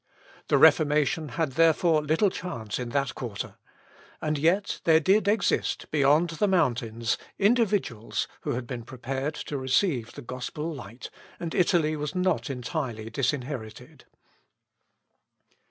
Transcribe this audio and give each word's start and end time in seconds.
The 0.47 0.57
Reformation 0.57 1.29
had 1.37 1.51
therefore 1.51 2.01
little 2.01 2.31
chance 2.31 2.79
in 2.79 2.89
that 2.89 3.13
quarter. 3.13 3.57
And 4.19 4.35
yet 4.39 4.81
there 4.83 4.99
did 4.99 5.27
exist, 5.27 5.85
beyond 5.91 6.31
the 6.31 6.47
mountains, 6.47 7.19
individuals 7.37 8.27
who 8.41 8.53
had 8.53 8.65
been 8.65 8.81
prepared 8.81 9.35
to 9.35 9.59
receive 9.59 10.13
the 10.13 10.23
gospel 10.23 10.73
light, 10.73 11.11
and 11.39 11.53
Italy 11.53 11.95
was 11.95 12.15
not 12.15 12.49
entirely 12.49 13.11
disinherited. 13.11 14.05